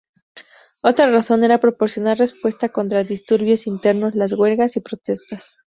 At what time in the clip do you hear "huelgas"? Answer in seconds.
4.33-4.75